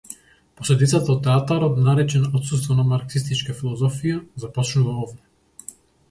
Последицата 0.59 1.11
од 1.15 1.19
театарот 1.25 1.75
наречен 1.87 2.23
отсуство 2.39 2.77
на 2.79 2.85
марксистичката 2.93 3.57
филозофија, 3.59 4.17
започнува 4.47 4.95
овде. 5.05 5.69